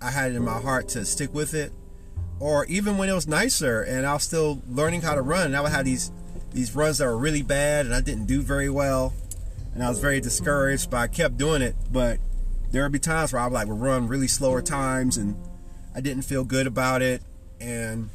I 0.00 0.10
had 0.10 0.32
it 0.32 0.34
in 0.34 0.42
my 0.42 0.58
heart 0.58 0.88
to 0.90 1.04
stick 1.04 1.34
with 1.34 1.52
it. 1.52 1.74
Or 2.40 2.64
even 2.64 2.96
when 2.96 3.10
it 3.10 3.12
was 3.12 3.28
nicer 3.28 3.82
and 3.82 4.06
I 4.06 4.14
was 4.14 4.22
still 4.22 4.62
learning 4.66 5.02
how 5.02 5.14
to 5.14 5.20
run, 5.20 5.48
and 5.48 5.56
I 5.58 5.60
would 5.60 5.72
have 5.72 5.84
these 5.84 6.10
these 6.52 6.74
runs 6.74 6.96
that 6.98 7.04
were 7.04 7.18
really 7.18 7.42
bad 7.42 7.84
and 7.84 7.94
I 7.94 8.00
didn't 8.00 8.24
do 8.24 8.40
very 8.40 8.70
well, 8.70 9.12
and 9.74 9.82
I 9.82 9.90
was 9.90 9.98
very 9.98 10.22
discouraged. 10.22 10.88
But 10.88 10.96
I 10.96 11.06
kept 11.06 11.36
doing 11.36 11.60
it. 11.60 11.76
But 11.92 12.18
there 12.70 12.82
would 12.82 12.92
be 12.92 12.98
times 12.98 13.34
where 13.34 13.42
I 13.42 13.44
would 13.44 13.52
like 13.52 13.68
would 13.68 13.78
run 13.78 14.08
really 14.08 14.26
slower 14.26 14.62
times 14.62 15.18
and 15.18 15.36
I 15.94 16.00
didn't 16.00 16.22
feel 16.22 16.44
good 16.44 16.66
about 16.66 17.02
it, 17.02 17.20
and 17.60 18.08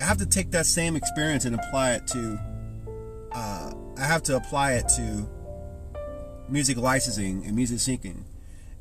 I 0.00 0.04
have 0.04 0.18
to 0.18 0.26
take 0.26 0.50
that 0.52 0.66
same 0.66 0.96
experience 0.96 1.44
and 1.44 1.54
apply 1.54 1.94
it 1.94 2.06
to. 2.08 2.40
Uh, 3.32 3.72
I 3.96 4.04
have 4.04 4.22
to 4.24 4.36
apply 4.36 4.74
it 4.74 4.88
to 4.96 5.28
music 6.48 6.76
licensing 6.76 7.44
and 7.44 7.54
music 7.54 7.78
syncing. 7.78 8.22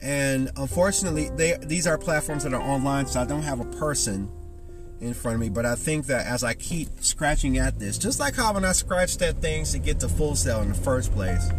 And 0.02 0.52
unfortunately, 0.58 1.30
they 1.36 1.58
these 1.58 1.88
are 1.88 1.98
platforms 1.98 2.44
that 2.44 2.54
are 2.54 2.62
online, 2.62 3.08
so 3.08 3.20
I 3.20 3.26
don't 3.26 3.42
have 3.42 3.60
a 3.60 3.66
person 3.78 4.32
in 5.00 5.14
front 5.14 5.36
of 5.36 5.42
me. 5.42 5.50
But 5.50 5.66
I 5.66 5.76
think 5.76 6.06
that 6.08 6.28
as 6.28 6.44
I 6.44 6.54
keep 6.54 6.90
scratching 7.02 7.58
at 7.58 7.80
this, 7.80 7.98
just 7.98 8.20
like 8.20 8.36
how 8.36 8.54
when 8.54 8.64
I 8.64 8.74
scratched 8.74 9.22
at 9.22 9.42
things 9.42 9.72
to 9.72 9.80
get 9.80 10.00
to 10.02 10.10
Full 10.10 10.36
Sail 10.36 10.62
in 10.62 10.70
the 10.70 10.76
first 10.76 11.12
place, 11.14 11.50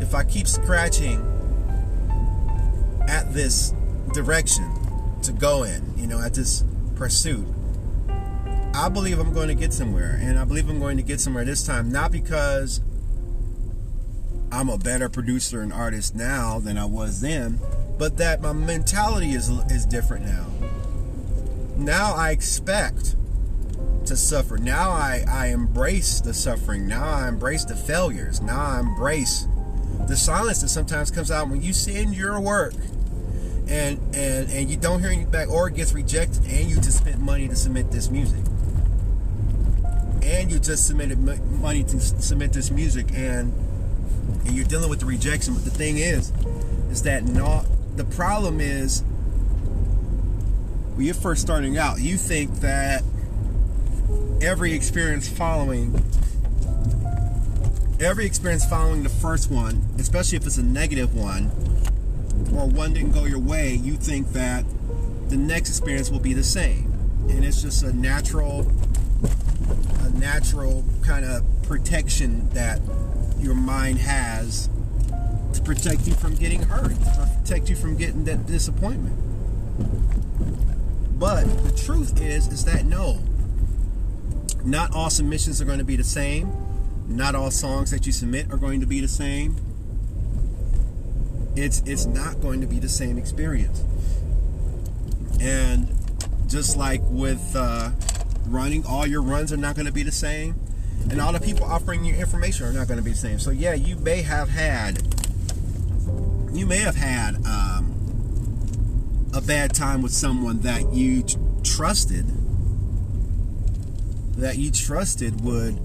if 0.00 0.14
I 0.14 0.24
keep 0.24 0.48
scratching 0.48 1.20
at 3.08 3.32
this 3.32 3.72
direction 4.12 4.68
to 5.22 5.32
go 5.32 5.62
in, 5.62 5.96
you 5.96 6.06
know, 6.06 6.20
at 6.20 6.34
this 6.34 6.64
pursuit, 6.96 7.46
I 8.74 8.88
believe 8.88 9.18
I'm 9.18 9.32
going 9.32 9.48
to 9.48 9.54
get 9.54 9.72
somewhere. 9.72 10.18
And 10.20 10.38
I 10.38 10.44
believe 10.44 10.68
I'm 10.68 10.78
going 10.78 10.96
to 10.96 11.02
get 11.02 11.20
somewhere 11.20 11.44
this 11.44 11.66
time, 11.66 11.90
not 11.90 12.12
because 12.12 12.80
I'm 14.52 14.68
a 14.68 14.78
better 14.78 15.08
producer 15.08 15.60
and 15.60 15.72
artist 15.72 16.14
now 16.14 16.58
than 16.58 16.78
I 16.78 16.84
was 16.84 17.20
then, 17.20 17.60
but 17.98 18.16
that 18.18 18.40
my 18.40 18.52
mentality 18.52 19.32
is 19.32 19.48
is 19.70 19.86
different 19.86 20.26
now. 20.26 20.46
Now 21.76 22.14
I 22.14 22.30
expect 22.30 23.16
to 24.06 24.16
suffer. 24.16 24.58
Now 24.58 24.90
I, 24.90 25.24
I 25.28 25.46
embrace 25.48 26.20
the 26.20 26.34
suffering. 26.34 26.86
Now 26.86 27.04
I 27.04 27.28
embrace 27.28 27.64
the 27.64 27.76
failures. 27.76 28.40
Now 28.40 28.60
I 28.60 28.80
embrace 28.80 29.46
the 30.08 30.16
silence 30.16 30.62
that 30.62 30.68
sometimes 30.68 31.10
comes 31.10 31.30
out 31.30 31.48
when 31.48 31.62
you 31.62 31.72
send 31.72 32.16
your 32.16 32.40
work 32.40 32.74
and 33.68 33.98
and 34.14 34.50
and 34.50 34.68
you 34.68 34.76
don't 34.76 35.00
hear 35.00 35.10
anything 35.10 35.30
back 35.30 35.48
or 35.48 35.68
it 35.68 35.74
gets 35.74 35.92
rejected 35.92 36.44
and 36.46 36.68
you 36.68 36.76
just 36.76 36.98
spent 36.98 37.20
money 37.20 37.46
to 37.46 37.54
submit 37.54 37.90
this 37.90 38.10
music 38.10 38.40
and 40.22 40.50
you 40.50 40.58
just 40.58 40.86
submitted 40.86 41.18
money 41.60 41.84
to 41.84 42.00
submit 42.00 42.52
this 42.52 42.70
music 42.70 43.06
and 43.12 43.52
and 44.46 44.56
you're 44.56 44.66
dealing 44.66 44.88
with 44.88 45.00
the 45.00 45.06
rejection 45.06 45.54
but 45.54 45.64
the 45.64 45.70
thing 45.70 45.98
is 45.98 46.32
is 46.90 47.02
that 47.02 47.24
not 47.24 47.66
the 47.96 48.04
problem 48.04 48.60
is 48.60 49.02
when 50.94 51.06
you're 51.06 51.14
first 51.14 51.42
starting 51.42 51.76
out 51.78 52.00
you 52.00 52.16
think 52.16 52.52
that 52.60 53.02
every 54.40 54.72
experience 54.72 55.28
following 55.28 55.94
every 58.00 58.24
experience 58.24 58.64
following 58.64 59.02
the 59.02 59.08
first 59.08 59.50
one 59.50 59.84
especially 59.98 60.36
if 60.36 60.46
it's 60.46 60.58
a 60.58 60.62
negative 60.62 61.14
one 61.14 61.46
or 62.54 62.66
one 62.66 62.92
didn't 62.94 63.12
go 63.12 63.24
your 63.24 63.38
way 63.38 63.74
you 63.74 63.96
think 63.96 64.28
that 64.32 64.64
the 65.30 65.36
next 65.36 65.68
experience 65.68 66.10
will 66.10 66.18
be 66.18 66.34
the 66.34 66.42
same. 66.42 66.92
And 67.30 67.44
it's 67.44 67.62
just 67.62 67.84
a 67.84 67.92
natural 67.92 68.64
natural 70.20 70.84
kind 71.02 71.24
of 71.24 71.42
protection 71.62 72.48
that 72.50 72.80
your 73.38 73.54
mind 73.54 73.98
has 73.98 74.68
to 75.54 75.62
protect 75.62 76.06
you 76.06 76.14
from 76.14 76.36
getting 76.36 76.62
hurt, 76.62 76.90
to 76.90 77.36
protect 77.40 77.70
you 77.70 77.74
from 77.74 77.96
getting 77.96 78.24
that 78.24 78.46
disappointment. 78.46 79.16
But 81.18 81.44
the 81.64 81.72
truth 81.72 82.20
is, 82.20 82.48
is 82.48 82.64
that 82.66 82.84
no, 82.84 83.18
not 84.64 84.94
all 84.94 85.10
submissions 85.10 85.60
are 85.60 85.64
going 85.64 85.78
to 85.78 85.84
be 85.84 85.96
the 85.96 86.04
same. 86.04 86.52
Not 87.08 87.34
all 87.34 87.50
songs 87.50 87.90
that 87.90 88.06
you 88.06 88.12
submit 88.12 88.52
are 88.52 88.56
going 88.56 88.80
to 88.80 88.86
be 88.86 89.00
the 89.00 89.08
same. 89.08 89.56
It's 91.56 91.82
it's 91.84 92.06
not 92.06 92.40
going 92.40 92.60
to 92.60 92.66
be 92.66 92.78
the 92.78 92.88
same 92.88 93.18
experience. 93.18 93.82
And 95.40 95.88
just 96.46 96.76
like 96.76 97.00
with 97.04 97.54
uh, 97.56 97.90
running, 98.50 98.84
all 98.84 99.06
your 99.06 99.22
runs 99.22 99.52
are 99.52 99.56
not 99.56 99.74
going 99.76 99.86
to 99.86 99.92
be 99.92 100.02
the 100.02 100.12
same. 100.12 100.54
And 101.08 101.20
all 101.20 101.32
the 101.32 101.40
people 101.40 101.64
offering 101.64 102.04
you 102.04 102.14
information 102.14 102.66
are 102.66 102.72
not 102.72 102.86
going 102.86 102.98
to 102.98 103.04
be 103.04 103.12
the 103.12 103.16
same. 103.16 103.38
So 103.38 103.50
yeah, 103.50 103.74
you 103.74 103.96
may 103.96 104.22
have 104.22 104.48
had, 104.50 105.02
you 106.52 106.66
may 106.66 106.78
have 106.78 106.96
had 106.96 107.36
um, 107.46 109.30
a 109.34 109.40
bad 109.40 109.72
time 109.74 110.02
with 110.02 110.12
someone 110.12 110.60
that 110.60 110.92
you 110.92 111.22
t- 111.22 111.38
trusted, 111.62 112.26
that 114.36 114.58
you 114.58 114.70
trusted 114.70 115.40
would 115.42 115.78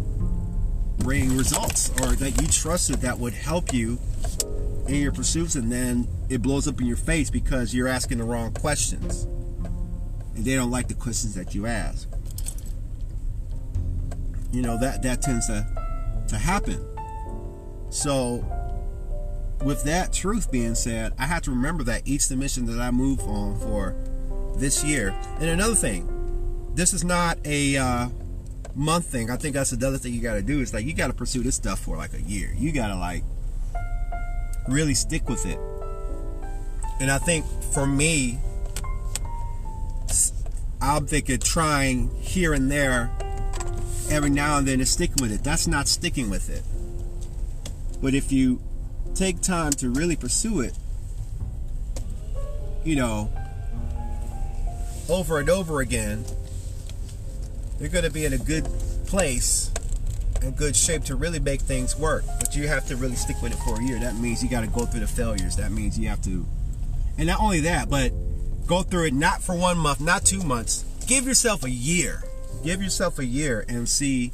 bring 0.98 1.36
results, 1.38 1.89
or 2.01 2.15
that 2.15 2.41
you 2.41 2.48
trusted 2.48 2.98
that 3.01 3.17
would 3.19 3.34
help 3.34 3.74
you 3.74 3.98
in 4.88 4.95
your 4.95 5.12
pursuits, 5.12 5.55
and 5.55 5.72
then 5.72 6.07
it 6.29 6.41
blows 6.41 6.67
up 6.67 6.79
in 6.79 6.88
your 6.88 6.98
face 6.98 7.29
because 7.29 7.74
you're 7.74 7.88
asking 7.88 8.17
the 8.17 8.24
wrong 8.24 8.51
questions, 8.53 9.24
and 10.36 10.45
they 10.45 10.55
don't 10.55 10.72
like 10.72 10.88
the 10.88 10.93
questions 10.93 11.36
that 11.36 11.55
you 11.55 11.65
ask 11.65 12.07
you 14.55 14.62
know 14.62 14.77
that 14.79 15.03
that 15.03 15.21
tends 15.21 15.47
to 15.47 15.65
to 16.29 16.38
happen. 16.38 16.83
So 17.89 18.43
with 19.63 19.83
that 19.83 20.12
truth 20.12 20.51
being 20.51 20.75
said 20.75 21.13
i 21.17 21.25
have 21.25 21.41
to 21.41 21.50
remember 21.50 21.81
that 21.81 22.01
each 22.05 22.21
submission 22.21 22.65
that 22.65 22.79
i 22.79 22.91
move 22.91 23.19
on 23.21 23.57
for 23.59 23.95
this 24.57 24.83
year. 24.83 25.13
And 25.39 25.50
another 25.50 25.75
thing 25.75 26.12
this 26.75 26.93
is 26.93 27.03
not 27.03 27.38
a 27.45 27.77
uh, 27.77 28.09
month 28.75 29.05
thing. 29.05 29.31
I 29.31 29.38
think 29.38 29.55
that's 29.55 29.71
another 29.71 29.97
thing 29.97 30.13
you 30.13 30.21
got 30.21 30.33
to 30.33 30.41
do 30.41 30.59
is 30.59 30.74
like 30.74 30.85
you 30.85 30.93
got 30.93 31.07
to 31.07 31.13
pursue 31.13 31.41
this 31.41 31.55
stuff 31.55 31.79
for 31.79 31.95
like 31.95 32.13
a 32.13 32.21
year. 32.21 32.53
You 32.57 32.74
got 32.74 32.88
to 32.88 32.95
like 32.95 33.24
really 34.67 34.93
stick 34.93 35.29
with 35.29 35.45
it. 35.45 35.59
And 37.00 37.12
i 37.12 37.17
think 37.17 37.45
for 37.74 37.85
me 37.85 38.39
i'm 40.81 41.07
thinking 41.07 41.39
trying 41.39 42.09
here 42.21 42.53
and 42.53 42.69
there 42.69 43.12
every 44.09 44.29
now 44.29 44.57
and 44.57 44.67
then 44.67 44.79
is 44.81 44.89
sticking 44.89 45.17
with 45.21 45.31
it. 45.31 45.43
That's 45.43 45.67
not 45.67 45.88
sticking 45.88 46.29
with 46.29 46.50
it. 46.50 46.63
But 48.01 48.13
if 48.13 48.31
you 48.31 48.62
take 49.13 49.41
time 49.41 49.71
to 49.74 49.89
really 49.89 50.15
pursue 50.15 50.62
it, 50.62 50.74
you 52.83 52.95
know, 52.95 53.31
over 55.09 55.39
and 55.39 55.50
over 55.50 55.81
again, 55.81 56.25
you're 57.79 57.89
going 57.89 58.05
to 58.05 58.12
be 58.12 58.25
in 58.25 58.33
a 58.33 58.38
good 58.38 58.65
place 59.07 59.71
and 60.41 60.55
good 60.55 60.75
shape 60.75 61.03
to 61.05 61.15
really 61.15 61.39
make 61.39 61.62
things 61.62 61.97
work. 61.97 62.24
But 62.39 62.55
you 62.55 62.67
have 62.67 62.85
to 62.88 62.95
really 62.95 63.15
stick 63.15 63.41
with 63.41 63.53
it 63.53 63.59
for 63.59 63.79
a 63.79 63.83
year. 63.83 64.00
That 64.00 64.15
means 64.15 64.43
you 64.43 64.50
got 64.50 64.62
to 64.62 64.67
go 64.67 64.85
through 64.85 65.01
the 65.01 65.07
failures. 65.07 65.55
That 65.55 65.71
means 65.71 65.97
you 65.97 66.07
have 66.09 66.21
to, 66.24 66.45
and 67.17 67.27
not 67.27 67.39
only 67.39 67.62
that, 67.62 67.89
but 67.89 68.12
go 68.67 68.83
through 68.83 69.05
it 69.05 69.13
not 69.13 69.41
for 69.41 69.55
one 69.55 69.77
month, 69.77 70.00
not 70.00 70.25
two 70.25 70.43
months. 70.43 70.85
Give 71.07 71.25
yourself 71.25 71.63
a 71.63 71.69
year 71.69 72.24
give 72.63 72.81
yourself 72.81 73.19
a 73.19 73.25
year 73.25 73.65
and 73.67 73.88
see 73.88 74.31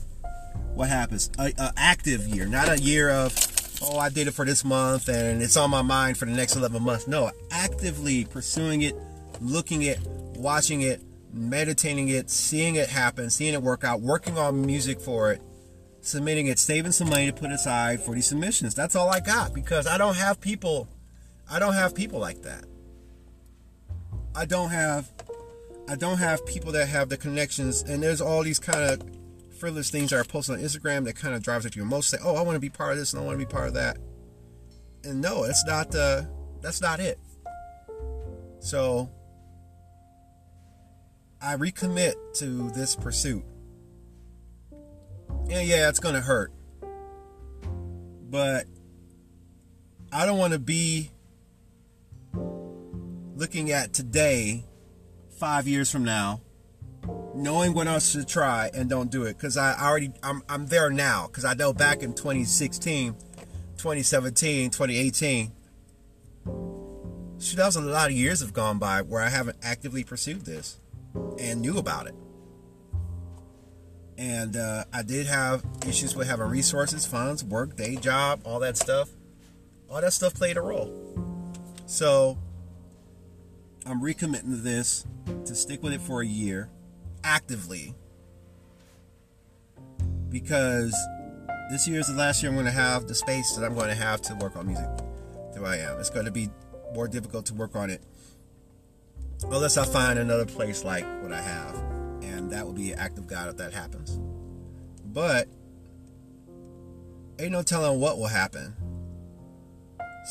what 0.74 0.90
happens. 0.90 1.30
A, 1.40 1.54
a, 1.58 1.74
active 1.78 2.28
year, 2.28 2.46
not 2.46 2.70
a 2.70 2.80
year 2.80 3.10
of 3.10 3.36
oh 3.84 3.98
I 3.98 4.10
did 4.10 4.28
it 4.28 4.32
for 4.32 4.46
this 4.46 4.64
month 4.64 5.10
and 5.10 5.42
it's 5.42 5.58
on 5.58 5.70
my 5.70 5.82
mind 5.82 6.18
for 6.18 6.26
the 6.26 6.32
next 6.32 6.56
11 6.56 6.82
months. 6.82 7.08
No, 7.08 7.32
actively 7.52 8.26
pursuing 8.26 8.82
it, 8.82 8.96
looking 9.40 9.82
it, 9.84 10.00
watching 10.36 10.82
it, 10.82 11.02
meditating 11.34 12.10
it, 12.10 12.30
seeing 12.30 12.76
it 12.76 12.90
happen, 12.90 13.30
seeing 13.30 13.54
it 13.54 13.62
work 13.62 13.84
out, 13.84 14.02
working 14.02 14.38
on 14.38 14.66
music 14.66 15.00
for 15.00 15.32
it, 15.32 15.42
submitting 16.02 16.48
it, 16.48 16.60
saving 16.60 16.92
some 16.92 17.10
money 17.10 17.28
to 17.28 17.34
put 17.34 17.52
aside 17.52 18.02
for 18.02 18.14
these 18.14 18.28
submissions. 18.28 18.76
That's 18.76 18.96
all 18.96 19.10
I 19.10 19.20
got 19.20 19.54
because 19.54 19.88
I 19.88 19.98
don't 19.98 20.16
have 20.16 20.40
people 20.40 20.88
I 21.50 21.60
don't 21.60 21.74
have 21.74 21.94
people 21.94 22.20
like 22.20 22.44
that. 22.44 22.64
I 24.34 24.46
don't 24.46 24.70
have 24.70 25.12
I 25.92 25.98
don't 25.98 26.20
have 26.20 26.46
people 26.46 26.72
that 26.72 26.88
have 26.88 27.10
the 27.10 27.18
connections, 27.18 27.82
and 27.84 28.02
there's 28.02 28.22
all 28.22 28.44
these 28.44 28.60
kind 28.60 28.80
of 28.80 29.02
frivolous 29.60 29.90
things 29.90 30.12
that 30.12 30.22
are 30.22 30.24
posted 30.24 30.56
on 30.56 30.62
Instagram 30.62 31.04
that 31.04 31.18
kind 31.18 31.36
of 31.36 31.44
drives 31.44 31.66
at 31.66 31.76
you 31.76 31.84
most 31.84 32.10
say, 32.10 32.18
"Oh, 32.24 32.38
I 32.38 32.44
want 32.44 32.56
to 32.56 32.62
be 32.62 32.70
part 32.70 32.94
of 32.94 32.98
this 32.98 33.12
and 33.12 33.22
I 33.22 33.26
want 33.26 33.38
to 33.38 33.46
be 33.46 33.52
part 33.52 33.68
of 33.68 33.74
that," 33.74 33.98
and 35.04 35.20
no, 35.20 35.44
it's 35.44 35.66
not. 35.66 35.94
Uh, 35.94 36.22
that's 36.62 36.80
not 36.80 37.02
it. 37.02 37.20
So 38.60 39.10
I 41.42 41.58
recommit 41.58 42.14
to 42.36 42.72
this 42.72 42.96
pursuit. 42.96 43.44
And 45.50 45.68
yeah, 45.68 45.90
it's 45.90 46.00
to 46.00 46.22
hurt. 46.22 46.54
But 48.30 48.66
I 50.14 50.26
don't 50.26 50.38
want 50.38 50.54
to 50.54 50.60
be 50.60 51.12
looking 53.36 53.72
at 53.72 53.92
today, 53.92 54.64
five 55.42 55.68
years 55.68 55.90
from 55.90 56.06
now, 56.06 56.40
knowing 57.34 57.74
what 57.74 57.88
else 57.88 58.12
to 58.12 58.24
try 58.24 58.70
and 58.76 58.88
don't 58.88 59.10
do 59.10 59.24
it 59.24 59.36
because 59.36 59.58
I 59.58 59.74
already 59.74 60.12
I'm 60.22 60.44
I'm 60.48 60.68
there 60.68 60.92
now 60.92 61.26
because 61.26 61.46
I 61.46 61.56
know 61.56 61.74
back 61.74 62.04
in 62.04 62.14
2016, 62.14 63.16
2017, 63.76 64.70
2018. 64.70 65.52
Shoot, 67.40 67.56
that 67.56 67.66
was 67.66 67.76
a 67.76 67.82
lot 67.82 68.12
of 68.12 68.16
years 68.16 68.42
have 68.42 68.54
gone 68.54 68.78
by 68.78 69.02
where 69.02 69.24
I 69.24 69.30
haven't 69.30 69.58
actively 69.64 70.04
pursued 70.04 70.46
this 70.46 70.80
and 71.40 71.60
knew 71.60 71.80
about 71.80 72.06
it. 72.06 72.14
And 74.20 74.56
uh, 74.56 74.84
I 74.94 75.02
did 75.02 75.26
have 75.26 75.66
issues 75.88 76.16
with 76.16 76.28
having 76.28 76.50
resources, 76.50 77.08
funds, 77.08 77.44
work, 77.44 77.76
day 77.76 77.96
job, 77.96 78.42
all 78.46 78.60
that 78.60 78.78
stuff. 78.78 79.10
All 79.90 80.02
that 80.02 80.14
stuff 80.14 80.36
played 80.36 80.58
a 80.58 80.62
role. 80.62 80.94
So 81.88 82.38
I'm 83.86 84.02
recommitting 84.02 84.50
to 84.50 84.62
this 84.62 85.06
to 85.46 85.56
stick 85.56 85.82
with 85.82 85.94
it 85.94 86.02
for 86.02 86.22
a 86.22 86.26
year 86.26 86.70
actively 87.24 87.96
because 90.30 90.96
this 91.72 91.88
year 91.88 92.00
is 92.00 92.08
the 92.08 92.14
last 92.14 92.42
year 92.42 92.52
I'm 92.52 92.56
going 92.56 92.66
to 92.66 92.72
have 92.72 93.08
the 93.08 93.16
space 93.16 93.56
that 93.56 93.66
I'm 93.66 93.74
going 93.74 93.90
to 93.90 93.96
have 93.96 94.22
to 94.24 94.36
work 94.36 94.56
on 94.56 94.68
music. 94.68 94.88
There 95.54 95.66
I 95.66 95.78
am. 95.78 96.00
It's 96.00 96.10
going 96.10 96.26
to 96.26 96.32
be 96.32 96.50
more 96.94 97.08
difficult 97.08 97.46
to 97.48 97.54
work 97.54 97.76
on 97.76 97.90
it 97.90 98.02
unless 99.44 99.78
I 99.78 99.86
find 99.86 100.20
another 100.20 100.46
place 100.46 100.84
like 100.84 101.06
what 101.24 101.32
I 101.32 101.42
have, 101.42 101.76
and 102.22 102.52
that 102.52 102.66
will 102.66 102.74
be 102.74 102.92
an 102.92 103.00
act 103.00 103.18
of 103.18 103.28
God 103.28 103.50
if 103.50 103.58
that 103.58 103.74
happens. 103.74 104.20
But 105.06 105.48
ain't 107.40 107.52
no 107.52 107.64
telling 107.64 108.00
what 108.00 108.18
will 108.18 108.28
happen. 108.28 108.76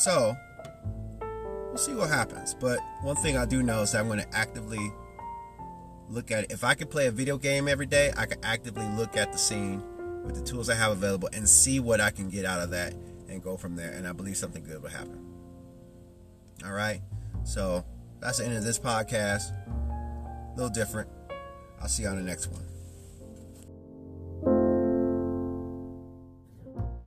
So 0.02 0.36
we'll 1.70 1.78
see 1.78 1.94
what 1.94 2.08
happens. 2.08 2.54
But 2.54 2.80
one 3.02 3.16
thing 3.16 3.36
I 3.36 3.46
do 3.46 3.62
know 3.62 3.82
is 3.82 3.94
I'm 3.94 4.06
going 4.06 4.20
to 4.20 4.36
actively 4.36 4.92
look 6.08 6.30
at 6.30 6.44
it. 6.44 6.52
If 6.52 6.64
I 6.64 6.74
could 6.74 6.90
play 6.90 7.06
a 7.06 7.10
video 7.10 7.38
game 7.38 7.68
every 7.68 7.86
day, 7.86 8.12
I 8.16 8.26
could 8.26 8.40
actively 8.42 8.86
look 8.96 9.16
at 9.16 9.32
the 9.32 9.38
scene 9.38 9.82
with 10.24 10.34
the 10.34 10.42
tools 10.42 10.68
I 10.68 10.74
have 10.74 10.92
available 10.92 11.28
and 11.32 11.48
see 11.48 11.80
what 11.80 12.00
I 12.00 12.10
can 12.10 12.28
get 12.28 12.44
out 12.44 12.60
of 12.60 12.70
that 12.70 12.94
and 13.28 13.42
go 13.42 13.56
from 13.56 13.76
there. 13.76 13.92
And 13.92 14.06
I 14.06 14.12
believe 14.12 14.36
something 14.36 14.64
good 14.64 14.82
will 14.82 14.90
happen. 14.90 15.24
All 16.64 16.72
right. 16.72 17.00
So 17.44 17.84
that's 18.20 18.38
the 18.38 18.44
end 18.44 18.56
of 18.56 18.64
this 18.64 18.78
podcast. 18.78 19.52
A 19.68 20.54
little 20.56 20.70
different. 20.70 21.08
I'll 21.80 21.88
see 21.88 22.02
you 22.02 22.08
on 22.08 22.16
the 22.16 22.22
next 22.22 22.48
one. 22.48 22.64